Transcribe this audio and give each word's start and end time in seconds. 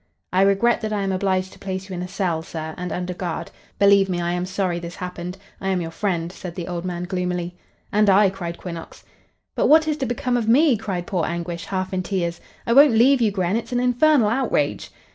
"I 0.33 0.41
regret 0.41 0.81
that 0.81 0.91
I 0.91 1.03
am 1.03 1.11
obliged 1.11 1.53
to 1.53 1.59
place 1.59 1.87
you 1.87 1.93
in 1.93 2.01
a 2.01 2.07
cell, 2.07 2.41
sir, 2.41 2.73
and 2.75 2.91
under 2.91 3.13
guard. 3.13 3.51
Believe 3.77 4.09
me, 4.09 4.19
I 4.19 4.31
am 4.33 4.47
sorry 4.47 4.79
this 4.79 4.95
happened. 4.95 5.37
I 5.61 5.67
am 5.69 5.79
your 5.79 5.91
friend," 5.91 6.31
said 6.31 6.55
the 6.55 6.67
old 6.67 6.85
man, 6.85 7.03
gloomily. 7.03 7.55
"And 7.91 8.09
I," 8.09 8.31
cried 8.31 8.57
Quinnox. 8.57 9.03
"But 9.53 9.67
what 9.67 9.87
is 9.87 9.97
to 9.97 10.07
become 10.07 10.37
of 10.37 10.47
me?" 10.49 10.75
cried 10.75 11.05
poor 11.05 11.25
Anguish, 11.27 11.65
half 11.65 11.93
in 11.93 12.01
tears. 12.01 12.41
"I 12.65 12.73
won't 12.73 12.93
leave 12.95 13.21
you, 13.21 13.29
Gren. 13.29 13.55
It's 13.57 13.73
an 13.73 13.79
infernal 13.79 14.29
outrage!" 14.29 14.89